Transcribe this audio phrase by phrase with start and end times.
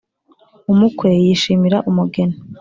[0.71, 2.35] umukwe yishimira umugeni